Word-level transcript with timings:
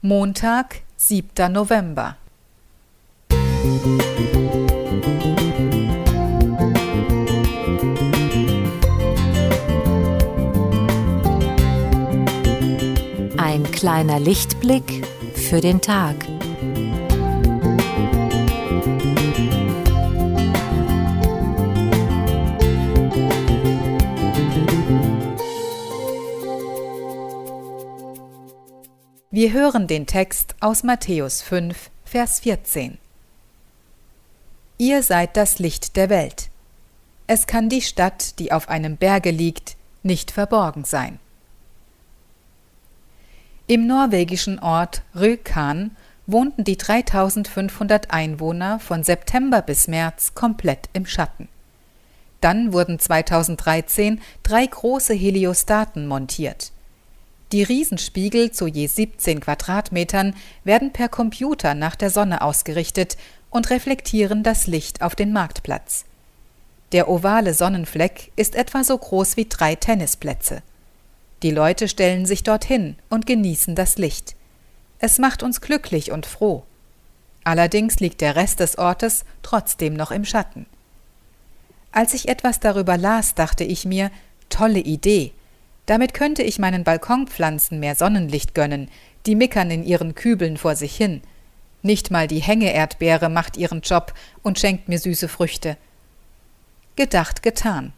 Montag, 0.00 0.82
7. 0.96 1.52
November. 1.52 2.16
Ein 13.38 13.64
kleiner 13.72 14.20
Lichtblick 14.20 15.04
für 15.34 15.60
den 15.60 15.80
Tag. 15.80 16.14
Wir 29.30 29.52
hören 29.52 29.86
den 29.86 30.06
Text 30.06 30.54
aus 30.60 30.84
Matthäus 30.84 31.42
5, 31.42 31.90
Vers 32.06 32.40
14. 32.40 32.96
Ihr 34.78 35.02
seid 35.02 35.36
das 35.36 35.58
Licht 35.58 35.96
der 35.96 36.08
Welt. 36.08 36.48
Es 37.26 37.46
kann 37.46 37.68
die 37.68 37.82
Stadt, 37.82 38.38
die 38.38 38.52
auf 38.52 38.70
einem 38.70 38.96
Berge 38.96 39.30
liegt, 39.30 39.76
nicht 40.02 40.30
verborgen 40.30 40.84
sein. 40.84 41.18
Im 43.66 43.86
norwegischen 43.86 44.60
Ort 44.60 45.02
Rjukan 45.14 45.94
wohnten 46.26 46.64
die 46.64 46.78
3500 46.78 48.10
Einwohner 48.10 48.80
von 48.80 49.04
September 49.04 49.60
bis 49.60 49.88
März 49.88 50.32
komplett 50.34 50.88
im 50.94 51.04
Schatten. 51.04 51.48
Dann 52.40 52.72
wurden 52.72 52.98
2013 52.98 54.22
drei 54.42 54.64
große 54.64 55.12
Heliostaten 55.12 56.06
montiert. 56.06 56.72
Die 57.52 57.62
Riesenspiegel 57.62 58.50
zu 58.50 58.66
je 58.66 58.86
17 58.86 59.40
Quadratmetern 59.40 60.34
werden 60.64 60.92
per 60.92 61.08
Computer 61.08 61.74
nach 61.74 61.96
der 61.96 62.10
Sonne 62.10 62.42
ausgerichtet 62.42 63.16
und 63.50 63.70
reflektieren 63.70 64.42
das 64.42 64.66
Licht 64.66 65.00
auf 65.00 65.14
den 65.14 65.32
Marktplatz. 65.32 66.04
Der 66.92 67.08
ovale 67.08 67.54
Sonnenfleck 67.54 68.32
ist 68.36 68.54
etwa 68.54 68.84
so 68.84 68.96
groß 68.96 69.36
wie 69.36 69.46
drei 69.46 69.74
Tennisplätze. 69.74 70.62
Die 71.42 71.50
Leute 71.50 71.88
stellen 71.88 72.26
sich 72.26 72.42
dorthin 72.42 72.96
und 73.08 73.26
genießen 73.26 73.74
das 73.74 73.96
Licht. 73.96 74.36
Es 74.98 75.18
macht 75.18 75.42
uns 75.42 75.60
glücklich 75.60 76.10
und 76.10 76.26
froh. 76.26 76.64
Allerdings 77.44 78.00
liegt 78.00 78.20
der 78.20 78.36
Rest 78.36 78.60
des 78.60 78.76
Ortes 78.76 79.24
trotzdem 79.42 79.94
noch 79.94 80.10
im 80.10 80.24
Schatten. 80.24 80.66
Als 81.92 82.12
ich 82.12 82.28
etwas 82.28 82.60
darüber 82.60 82.98
las, 82.98 83.34
dachte 83.34 83.64
ich 83.64 83.86
mir, 83.86 84.10
tolle 84.50 84.80
Idee, 84.80 85.32
damit 85.88 86.12
könnte 86.12 86.42
ich 86.42 86.58
meinen 86.58 86.84
Balkonpflanzen 86.84 87.80
mehr 87.80 87.94
Sonnenlicht 87.94 88.54
gönnen, 88.54 88.90
die 89.24 89.34
mickern 89.34 89.70
in 89.70 89.84
ihren 89.84 90.14
Kübeln 90.14 90.58
vor 90.58 90.76
sich 90.76 90.94
hin. 90.94 91.22
Nicht 91.80 92.10
mal 92.10 92.26
die 92.26 92.40
Hängeerdbeere 92.42 93.30
macht 93.30 93.56
ihren 93.56 93.80
Job 93.80 94.12
und 94.42 94.58
schenkt 94.58 94.88
mir 94.88 94.98
süße 94.98 95.28
Früchte. 95.28 95.78
Gedacht, 96.94 97.42
getan. 97.42 97.94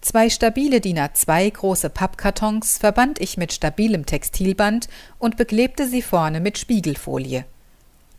Zwei 0.00 0.30
stabile 0.30 0.80
DIN 0.80 0.98
A2 0.98 1.52
große 1.52 1.90
Pappkartons 1.90 2.78
verband 2.78 3.20
ich 3.20 3.36
mit 3.36 3.52
stabilem 3.52 4.06
Textilband 4.06 4.88
und 5.18 5.36
beklebte 5.36 5.86
sie 5.86 6.00
vorne 6.00 6.40
mit 6.40 6.56
Spiegelfolie. 6.56 7.44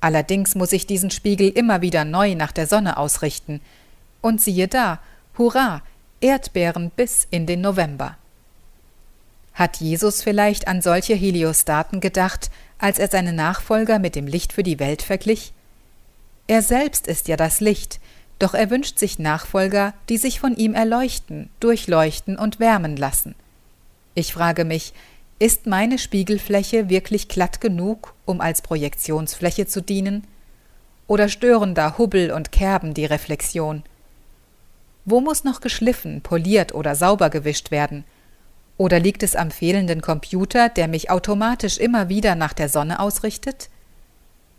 Allerdings 0.02 0.54
muss 0.54 0.72
ich 0.72 0.86
diesen 0.86 1.10
Spiegel 1.10 1.50
immer 1.50 1.82
wieder 1.82 2.06
neu 2.06 2.36
nach 2.36 2.52
der 2.52 2.68
Sonne 2.68 2.98
ausrichten. 2.98 3.60
Und 4.22 4.40
siehe 4.40 4.68
da, 4.68 5.00
hurra, 5.36 5.82
Erdbeeren 6.22 6.92
bis 6.96 7.28
in 7.32 7.48
den 7.48 7.62
November. 7.62 8.18
Hat 9.54 9.78
Jesus 9.78 10.24
vielleicht 10.24 10.68
an 10.68 10.82
solche 10.82 11.14
Heliostaten 11.14 12.00
gedacht, 12.00 12.50
als 12.80 12.98
er 12.98 13.08
seine 13.08 13.34
Nachfolger 13.34 14.00
mit 14.00 14.16
dem 14.16 14.28
Licht 14.28 14.54
für 14.54 14.64
die 14.64 14.80
Welt 14.80 15.02
verglich? 15.04 15.54
Er 16.48 16.62
selbst 16.62 17.08
ist 17.08 17.28
ja 17.28 17.38
das 17.38 17.60
Licht, 17.60 18.00
doch 18.40 18.54
er 18.54 18.70
wünscht 18.70 19.00
sich 19.00 19.20
Nachfolger, 19.20 19.94
die 20.10 20.18
sich 20.18 20.40
von 20.40 20.56
ihm 20.56 20.74
erleuchten, 20.74 21.50
durchleuchten 21.60 22.38
und 22.38 22.60
wärmen 22.60 22.98
lassen. 22.98 23.36
Ich 24.16 24.34
frage 24.34 24.66
mich, 24.66 24.94
ist 25.40 25.66
meine 25.68 25.98
Spiegelfläche 25.98 26.90
wirklich 26.90 27.28
glatt 27.28 27.62
genug, 27.62 28.14
um 28.26 28.42
als 28.42 28.62
Projektionsfläche 28.62 29.68
zu 29.68 29.82
dienen? 29.82 30.26
Oder 31.08 31.30
stören 31.30 31.76
da 31.76 31.98
Hubbel 31.98 32.32
und 32.32 32.52
Kerben 32.52 32.94
die 32.94 33.06
Reflexion? 33.06 33.84
Wo 35.06 35.22
muss 35.22 35.44
noch 35.44 35.60
geschliffen, 35.60 36.22
poliert 36.22 36.74
oder 36.74 36.96
sauber 36.96 37.30
gewischt 37.30 37.72
werden? 37.72 38.04
Oder 38.78 39.00
liegt 39.00 39.24
es 39.24 39.36
am 39.36 39.52
fehlenden 39.52 40.02
Computer, 40.02 40.70
der 40.70 40.88
mich 40.88 41.10
automatisch 41.10 41.78
immer 41.78 42.10
wieder 42.10 42.36
nach 42.36 42.54
der 42.54 42.70
Sonne 42.70 43.00
ausrichtet? 43.00 43.70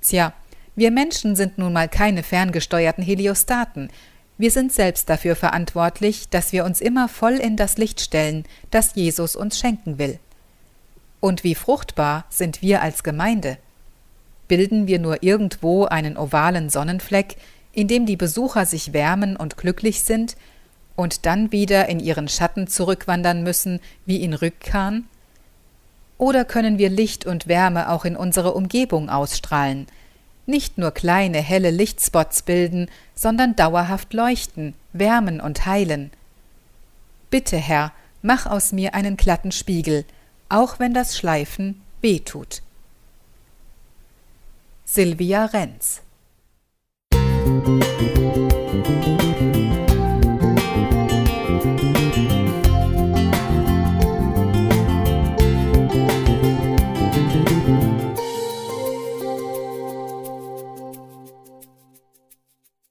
Tja, 0.00 0.32
wir 0.76 0.90
Menschen 0.90 1.36
sind 1.36 1.58
nun 1.58 1.72
mal 1.72 1.88
keine 1.88 2.22
ferngesteuerten 2.22 3.02
Heliostaten. 3.04 3.90
Wir 4.38 4.50
sind 4.50 4.72
selbst 4.72 5.08
dafür 5.08 5.36
verantwortlich, 5.36 6.28
dass 6.28 6.52
wir 6.52 6.64
uns 6.64 6.80
immer 6.80 7.08
voll 7.08 7.34
in 7.34 7.56
das 7.56 7.76
Licht 7.76 8.00
stellen, 8.00 8.44
das 8.70 8.94
Jesus 8.94 9.36
uns 9.36 9.58
schenken 9.58 9.98
will. 9.98 10.18
Und 11.20 11.44
wie 11.44 11.54
fruchtbar 11.54 12.24
sind 12.28 12.60
wir 12.60 12.82
als 12.82 13.02
Gemeinde? 13.02 13.56
Bilden 14.48 14.86
wir 14.86 14.98
nur 14.98 15.22
irgendwo 15.22 15.86
einen 15.86 16.16
ovalen 16.16 16.68
Sonnenfleck, 16.68 17.36
in 17.72 17.88
dem 17.88 18.04
die 18.04 18.16
Besucher 18.16 18.66
sich 18.66 18.92
wärmen 18.92 19.36
und 19.36 19.56
glücklich 19.56 20.02
sind, 20.02 20.36
und 20.96 21.26
dann 21.26 21.52
wieder 21.52 21.88
in 21.88 22.00
ihren 22.00 22.28
Schatten 22.28 22.66
zurückwandern 22.66 23.42
müssen, 23.42 23.80
wie 24.06 24.22
in 24.22 24.34
Rückkan? 24.34 25.04
Oder 26.18 26.44
können 26.44 26.78
wir 26.78 26.88
Licht 26.88 27.26
und 27.26 27.48
Wärme 27.48 27.90
auch 27.90 28.04
in 28.04 28.16
unsere 28.16 28.54
Umgebung 28.54 29.10
ausstrahlen, 29.10 29.86
nicht 30.46 30.78
nur 30.78 30.92
kleine 30.92 31.38
helle 31.38 31.70
Lichtspots 31.70 32.42
bilden, 32.42 32.88
sondern 33.14 33.56
dauerhaft 33.56 34.12
leuchten, 34.12 34.74
wärmen 34.92 35.40
und 35.40 35.66
heilen? 35.66 36.10
Bitte, 37.30 37.56
Herr, 37.56 37.92
mach 38.22 38.46
aus 38.46 38.72
mir 38.72 38.94
einen 38.94 39.16
glatten 39.16 39.52
Spiegel, 39.52 40.04
auch 40.48 40.78
wenn 40.78 40.94
das 40.94 41.16
Schleifen 41.16 41.82
weh 42.00 42.20
tut. 42.20 42.62
Silvia 44.84 45.46
Renz 45.46 46.02
Musik 47.12 48.13